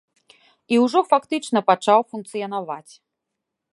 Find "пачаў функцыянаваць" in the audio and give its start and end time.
1.69-2.93